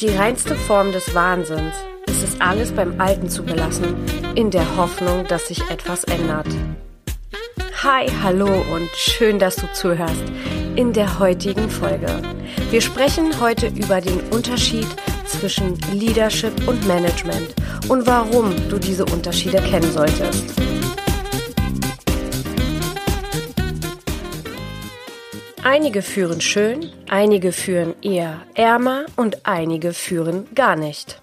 [0.00, 1.74] Die reinste Form des Wahnsinns
[2.06, 3.96] ist es alles beim Alten zu belassen,
[4.36, 6.46] in der Hoffnung, dass sich etwas ändert.
[7.82, 10.22] Hi, hallo und schön, dass du zuhörst
[10.76, 12.06] in der heutigen Folge.
[12.70, 14.86] Wir sprechen heute über den Unterschied
[15.26, 17.56] zwischen Leadership und Management
[17.88, 20.44] und warum du diese Unterschiede kennen solltest.
[25.70, 31.20] Einige führen schön, einige führen eher ärmer und einige führen gar nicht.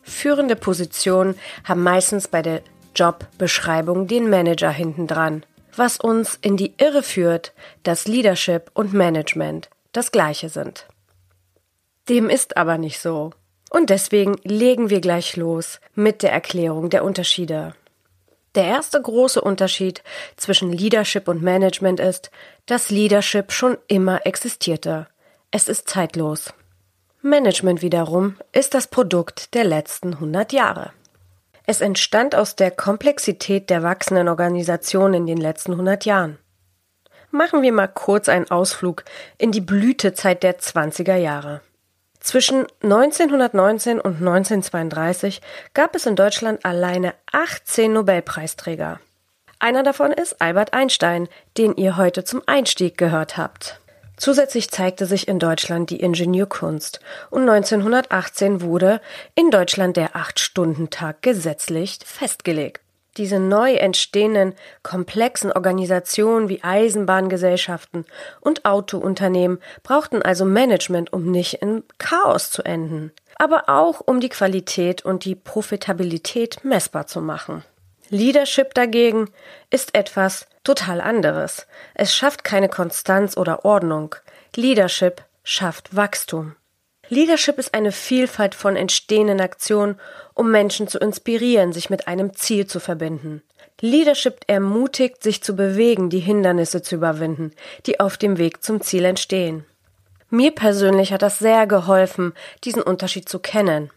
[0.00, 2.62] Führende Positionen haben meistens bei der
[2.96, 5.44] Jobbeschreibung den Manager hinten dran,
[5.76, 10.86] was uns in die Irre führt, dass Leadership und Management das gleiche sind.
[12.08, 13.32] Dem ist aber nicht so.
[13.68, 17.74] Und deswegen legen wir gleich los mit der Erklärung der Unterschiede.
[18.58, 20.02] Der erste große Unterschied
[20.36, 22.32] zwischen Leadership und Management ist,
[22.66, 25.06] dass Leadership schon immer existierte.
[25.52, 26.52] Es ist zeitlos.
[27.22, 30.90] Management wiederum ist das Produkt der letzten 100 Jahre.
[31.66, 36.36] Es entstand aus der Komplexität der wachsenden Organisation in den letzten 100 Jahren.
[37.30, 39.04] Machen wir mal kurz einen Ausflug
[39.36, 41.60] in die Blütezeit der 20er Jahre.
[42.20, 45.40] Zwischen 1919 und 1932
[45.72, 49.00] gab es in Deutschland alleine 18 Nobelpreisträger.
[49.60, 53.80] Einer davon ist Albert Einstein, den ihr heute zum Einstieg gehört habt.
[54.16, 59.00] Zusätzlich zeigte sich in Deutschland die Ingenieurkunst und 1918 wurde
[59.36, 62.80] in Deutschland der Acht-Stunden-Tag gesetzlich festgelegt.
[63.18, 68.04] Diese neu entstehenden komplexen Organisationen wie Eisenbahngesellschaften
[68.40, 74.28] und Autounternehmen brauchten also Management, um nicht in Chaos zu enden, aber auch um die
[74.28, 77.64] Qualität und die Profitabilität messbar zu machen.
[78.08, 79.28] Leadership dagegen
[79.70, 81.66] ist etwas total anderes.
[81.94, 84.14] Es schafft keine Konstanz oder Ordnung.
[84.54, 86.54] Leadership schafft Wachstum.
[87.08, 89.98] Leadership ist eine Vielfalt von entstehenden Aktionen,
[90.34, 93.42] um Menschen zu inspirieren, sich mit einem Ziel zu verbinden.
[93.80, 97.52] Leadership ermutigt, sich zu bewegen, die Hindernisse zu überwinden,
[97.86, 99.64] die auf dem Weg zum Ziel entstehen.
[100.30, 103.90] Mir persönlich hat das sehr geholfen, diesen Unterschied zu kennen.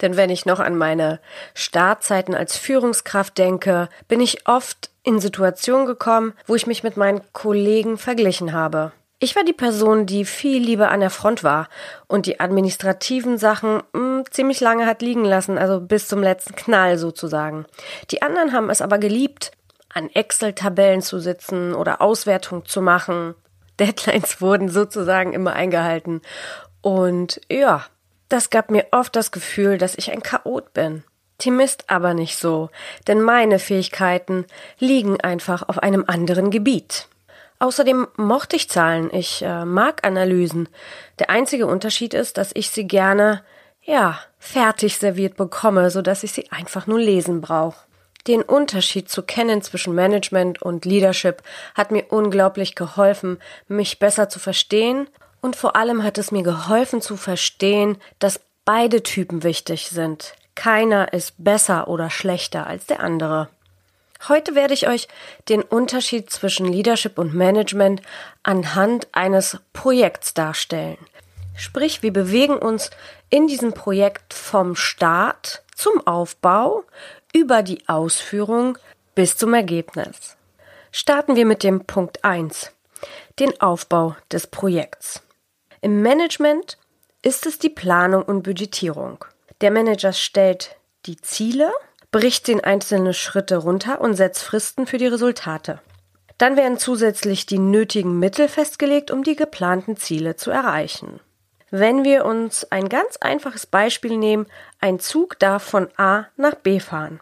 [0.00, 1.18] Denn wenn ich noch an meine
[1.54, 7.22] Startzeiten als Führungskraft denke, bin ich oft in Situationen gekommen, wo ich mich mit meinen
[7.32, 8.92] Kollegen verglichen habe.
[9.20, 11.68] Ich war die Person, die viel lieber an der Front war
[12.06, 16.54] und die administrativen Sachen mh, hm, ziemlich lange hat liegen lassen, also bis zum letzten
[16.54, 17.66] Knall sozusagen.
[18.12, 19.50] Die anderen haben es aber geliebt,
[19.92, 23.34] an Excel-Tabellen zu sitzen oder Auswertung zu machen.
[23.80, 26.22] Deadlines wurden sozusagen immer eingehalten.
[26.80, 27.84] Und ja,
[28.28, 31.02] das gab mir oft das Gefühl, dass ich ein Chaot bin.
[31.44, 32.70] Dem ist aber nicht so,
[33.06, 34.46] denn meine Fähigkeiten
[34.78, 37.08] liegen einfach auf einem anderen Gebiet.
[37.60, 40.68] Außerdem mochte ich Zahlen, ich äh, mag Analysen.
[41.18, 43.42] Der einzige Unterschied ist, dass ich sie gerne,
[43.82, 47.88] ja, fertig serviert bekomme, so dass ich sie einfach nur lesen brauche.
[48.28, 51.42] Den Unterschied zu kennen zwischen Management und Leadership
[51.74, 55.08] hat mir unglaublich geholfen, mich besser zu verstehen
[55.40, 60.34] und vor allem hat es mir geholfen zu verstehen, dass beide Typen wichtig sind.
[60.54, 63.48] Keiner ist besser oder schlechter als der andere.
[64.26, 65.06] Heute werde ich euch
[65.48, 68.02] den Unterschied zwischen Leadership und Management
[68.42, 70.98] anhand eines Projekts darstellen.
[71.56, 72.90] Sprich, wir bewegen uns
[73.30, 76.84] in diesem Projekt vom Start zum Aufbau
[77.32, 78.78] über die Ausführung
[79.14, 80.36] bis zum Ergebnis.
[80.90, 82.72] Starten wir mit dem Punkt 1,
[83.38, 85.22] den Aufbau des Projekts.
[85.80, 86.78] Im Management
[87.22, 89.24] ist es die Planung und Budgetierung.
[89.60, 90.76] Der Manager stellt
[91.06, 91.72] die Ziele,
[92.10, 95.80] bricht den einzelne Schritte runter und setzt Fristen für die Resultate.
[96.38, 101.20] Dann werden zusätzlich die nötigen Mittel festgelegt, um die geplanten Ziele zu erreichen.
[101.70, 104.46] Wenn wir uns ein ganz einfaches Beispiel nehmen,
[104.80, 107.20] ein Zug darf von A nach B fahren.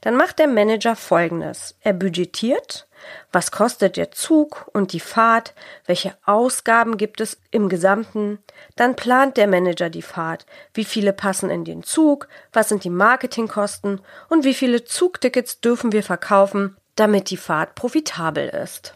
[0.00, 1.76] Dann macht der Manager Folgendes.
[1.80, 2.88] Er budgetiert,
[3.32, 5.54] was kostet der Zug und die Fahrt,
[5.86, 8.38] welche Ausgaben gibt es im Gesamten,
[8.76, 12.90] dann plant der Manager die Fahrt, wie viele passen in den Zug, was sind die
[12.90, 18.94] Marketingkosten und wie viele Zugtickets dürfen wir verkaufen, damit die Fahrt profitabel ist.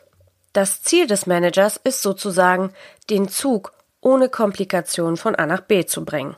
[0.53, 2.73] Das Ziel des Managers ist sozusagen,
[3.11, 6.37] den Zug ohne Komplikation von A nach B zu bringen.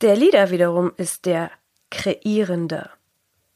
[0.00, 1.50] Der Leader wiederum ist der
[1.90, 2.90] Kreierende.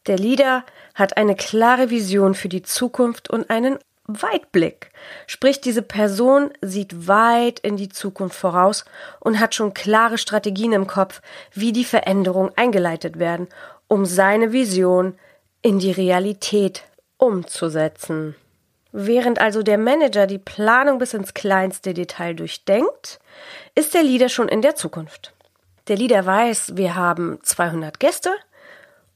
[0.06, 0.64] Der Leader
[0.94, 4.91] hat eine klare Vision für die Zukunft und einen Weitblick.
[5.26, 8.85] Sprich, diese Person sieht weit in die Zukunft voraus
[9.20, 11.20] und hat schon klare Strategien im Kopf,
[11.53, 13.49] wie die Veränderungen eingeleitet werden,
[13.88, 15.19] um seine Vision
[15.62, 16.85] in die Realität
[17.19, 18.37] umzusetzen.
[18.93, 23.19] Während also der Manager die Planung bis ins kleinste Detail durchdenkt,
[23.75, 25.32] ist der Leader schon in der Zukunft.
[25.88, 28.31] Der Leader weiß, wir haben 200 Gäste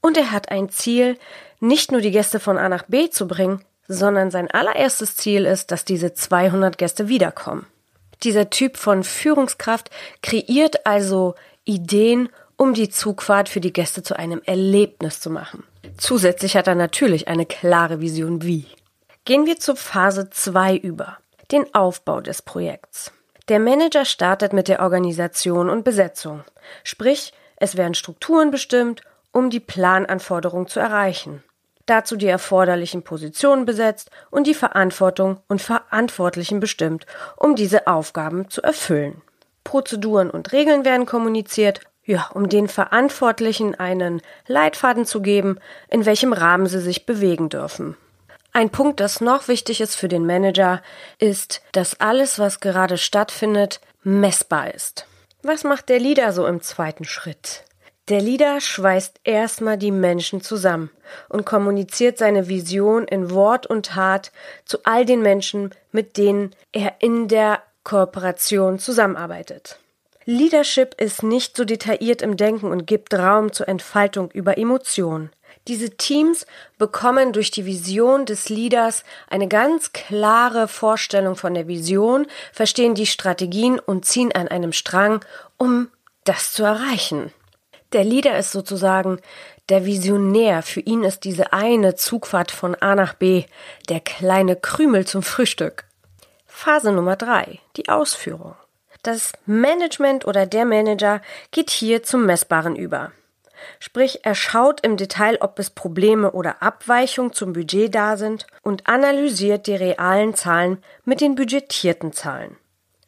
[0.01, 1.19] und er hat ein Ziel,
[1.61, 5.71] nicht nur die Gäste von A nach B zu bringen, sondern sein allererstes Ziel ist,
[5.71, 7.67] dass diese 200 Gäste wiederkommen.
[8.23, 9.91] Dieser Typ von Führungskraft
[10.23, 15.65] kreiert also Ideen, um die Zugfahrt für die Gäste zu einem Erlebnis zu machen.
[15.97, 18.67] Zusätzlich hat er natürlich eine klare Vision wie.
[19.25, 21.19] Gehen wir zur Phase 2 über,
[21.51, 23.13] den Aufbau des Projekts.
[23.49, 26.45] Der Manager startet mit der Organisation und Besetzung,
[26.85, 31.43] sprich es werden Strukturen bestimmt, um die Plananforderungen zu erreichen
[31.91, 37.05] dazu die erforderlichen Positionen besetzt und die Verantwortung und Verantwortlichen bestimmt,
[37.37, 39.21] um diese Aufgaben zu erfüllen.
[39.65, 46.33] Prozeduren und Regeln werden kommuniziert, ja, um den Verantwortlichen einen Leitfaden zu geben, in welchem
[46.33, 47.97] Rahmen sie sich bewegen dürfen.
[48.53, 50.83] Ein Punkt, das noch wichtig ist für den Manager,
[51.19, 55.07] ist, dass alles, was gerade stattfindet, messbar ist.
[55.43, 57.65] Was macht der Leader so im zweiten Schritt?
[58.09, 60.91] Der Leader schweißt erstmal die Menschen zusammen
[61.29, 64.33] und kommuniziert seine Vision in Wort und Tat
[64.65, 69.79] zu all den Menschen, mit denen er in der Kooperation zusammenarbeitet.
[70.25, 75.31] Leadership ist nicht so detailliert im Denken und gibt Raum zur Entfaltung über Emotionen.
[75.67, 76.47] Diese Teams
[76.79, 83.07] bekommen durch die Vision des Leaders eine ganz klare Vorstellung von der Vision, verstehen die
[83.07, 85.25] Strategien und ziehen an einem Strang,
[85.57, 85.89] um
[86.25, 87.33] das zu erreichen.
[87.93, 89.21] Der Leader ist sozusagen
[89.69, 90.63] der Visionär.
[90.63, 93.45] Für ihn ist diese eine Zugfahrt von A nach B
[93.89, 95.85] der kleine Krümel zum Frühstück.
[96.47, 98.55] Phase Nummer drei: Die Ausführung.
[99.03, 103.13] Das Management oder der Manager geht hier zum Messbaren über.
[103.79, 108.87] Sprich, er schaut im Detail, ob es Probleme oder Abweichungen zum Budget da sind und
[108.87, 112.57] analysiert die realen Zahlen mit den budgetierten Zahlen.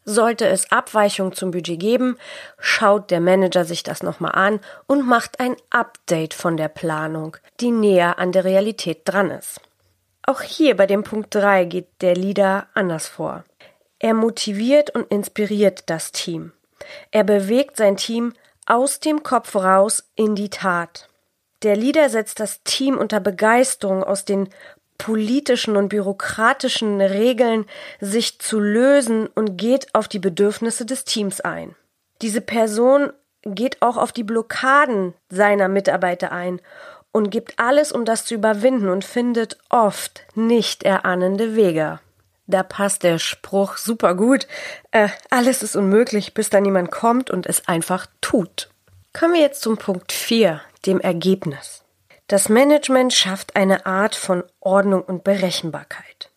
[0.05, 2.17] Sollte es Abweichungen zum Budget geben,
[2.59, 7.71] schaut der Manager sich das nochmal an und macht ein Update von der Planung, die
[7.71, 9.61] näher an der Realität dran ist.
[10.25, 13.45] Auch hier bei dem Punkt 3 geht der Leader anders vor.
[13.99, 16.53] Er motiviert und inspiriert das Team.
[17.13, 18.33] Er bewegt sein Team
[18.67, 21.09] aus dem Kopf raus in die Tat.
[21.63, 24.49] Der Leader setzt das Team unter Begeisterung aus den
[24.99, 27.67] politischen und bürokratischen Regeln
[28.01, 31.75] sich zu lösen und geht auf die Bedürfnisse des Teams ein.
[32.21, 33.13] Diese Person
[33.45, 36.61] geht auch auf die Blockaden seiner Mitarbeiter ein
[37.11, 42.01] und gibt alles, um das zu überwinden und findet oft nicht erahnende Wege.
[42.47, 44.47] Da passt der Spruch super gut.
[44.91, 48.69] Äh, alles ist unmöglich, bis dann jemand kommt und es einfach tut.
[49.13, 51.85] Kommen wir jetzt zum Punkt 4, dem Ergebnis.
[52.27, 56.31] Das Management schafft eine Art von Ordnung und Berechenbarkeit.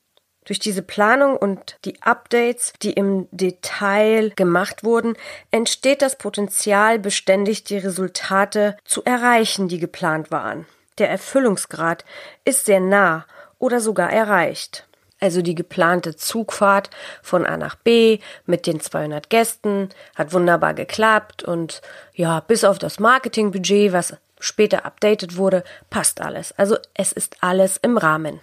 [0.45, 5.15] Durch diese Planung und die Updates, die im Detail gemacht wurden,
[5.49, 10.67] entsteht das Potenzial, beständig die Resultate zu erreichen, die geplant waren.
[10.99, 12.05] Der Erfüllungsgrad
[12.45, 13.25] ist sehr nah
[13.57, 14.87] oder sogar erreicht.
[15.19, 16.89] Also die geplante Zugfahrt
[17.23, 21.81] von A nach B mit den 200 Gästen hat wunderbar geklappt und
[22.13, 26.53] ja, bis auf das Marketingbudget, was später updated wurde, passt alles.
[26.57, 28.39] Also es ist alles im Rahmen.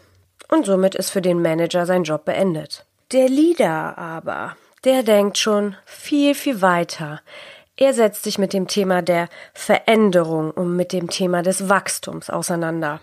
[0.49, 2.85] Und somit ist für den Manager sein Job beendet.
[3.13, 7.21] Der Leader aber, der denkt schon viel, viel weiter.
[7.77, 13.01] Er setzt sich mit dem Thema der Veränderung und mit dem Thema des Wachstums auseinander.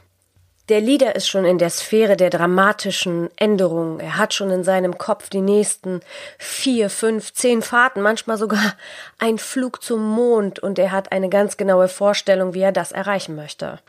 [0.70, 4.00] Der Leader ist schon in der Sphäre der dramatischen Änderungen.
[4.00, 6.02] Er hat schon in seinem Kopf die nächsten
[6.38, 8.76] vier, fünf, zehn Fahrten, manchmal sogar
[9.18, 13.36] ein Flug zum Mond und er hat eine ganz genaue Vorstellung, wie er das erreichen
[13.36, 13.80] möchte.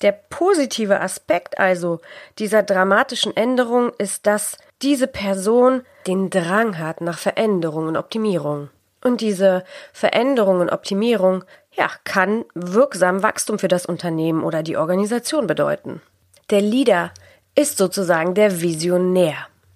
[0.00, 2.00] Der positive Aspekt also
[2.38, 8.70] dieser dramatischen Änderung ist, dass diese Person den Drang hat nach Veränderung und Optimierung.
[9.02, 11.42] Und diese Veränderung und Optimierung,
[11.72, 16.00] ja, kann wirksam Wachstum für das Unternehmen oder die Organisation bedeuten.
[16.50, 17.12] Der Leader
[17.54, 19.34] ist sozusagen der Visionär.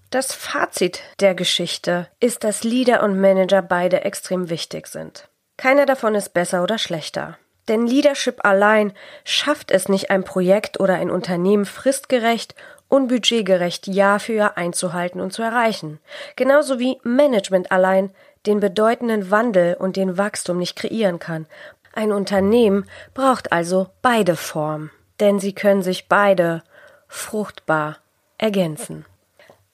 [0.08, 5.28] Das Fazit der Geschichte ist, dass Leader und Manager beide extrem wichtig sind.
[5.58, 7.36] Keiner davon ist besser oder schlechter.
[7.68, 12.54] Denn Leadership allein schafft es nicht, ein Projekt oder ein Unternehmen fristgerecht
[12.88, 16.00] und budgetgerecht Jahr für Jahr einzuhalten und zu erreichen.
[16.36, 18.14] Genauso wie Management allein
[18.46, 21.46] den bedeutenden Wandel und den Wachstum nicht kreieren kann.
[21.92, 24.90] Ein Unternehmen braucht also beide Formen
[25.20, 26.62] denn sie können sich beide
[27.08, 27.98] fruchtbar
[28.38, 29.04] ergänzen.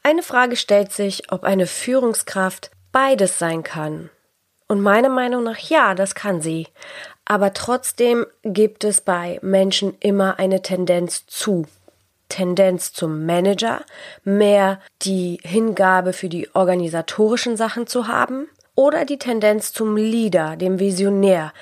[0.03, 4.11] Eine Frage stellt sich, ob eine Führungskraft beides sein kann.
[4.67, 6.67] Und meiner Meinung nach ja, das kann sie.
[7.25, 11.67] Aber trotzdem gibt es bei Menschen immer eine Tendenz zu.
[12.29, 13.83] Tendenz zum Manager,
[14.25, 20.79] mehr die Hingabe für die organisatorischen Sachen zu haben oder die Tendenz zum Leader, dem
[20.79, 21.53] Visionär,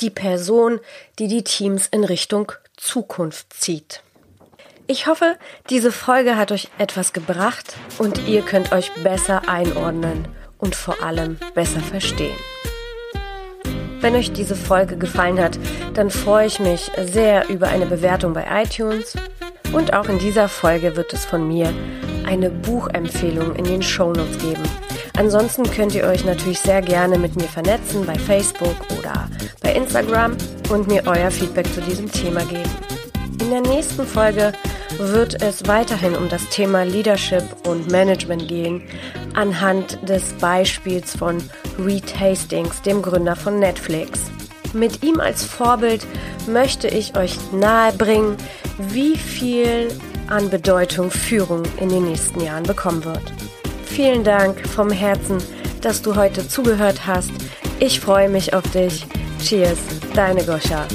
[0.00, 0.80] die Person,
[1.18, 4.02] die die Teams in Richtung Zukunft zieht.
[4.86, 5.36] Ich hoffe,
[5.68, 10.26] diese Folge hat euch etwas gebracht und ihr könnt euch besser einordnen
[10.58, 12.36] und vor allem besser verstehen.
[14.00, 15.58] Wenn euch diese Folge gefallen hat,
[15.94, 19.14] dann freue ich mich sehr über eine Bewertung bei iTunes.
[19.72, 21.72] Und auch in dieser Folge wird es von mir
[22.26, 24.62] eine Buchempfehlung in den Shownotes geben.
[25.20, 29.28] Ansonsten könnt ihr euch natürlich sehr gerne mit mir vernetzen bei Facebook oder
[29.60, 30.34] bei Instagram
[30.70, 32.70] und mir euer Feedback zu diesem Thema geben.
[33.38, 34.52] In der nächsten Folge
[34.96, 38.82] wird es weiterhin um das Thema Leadership und Management gehen,
[39.34, 41.36] anhand des Beispiels von
[41.78, 44.20] Reed Hastings, dem Gründer von Netflix.
[44.72, 46.06] Mit ihm als Vorbild
[46.46, 48.38] möchte ich euch nahebringen,
[48.78, 49.88] wie viel
[50.28, 53.49] an Bedeutung Führung in den nächsten Jahren bekommen wird.
[53.90, 55.38] Vielen Dank vom Herzen,
[55.82, 57.32] dass du heute zugehört hast.
[57.80, 59.04] Ich freue mich auf dich.
[59.42, 59.78] Cheers,
[60.14, 60.86] deine Goscha.